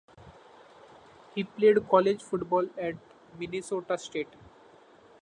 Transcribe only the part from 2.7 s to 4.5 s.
at Minnesota State.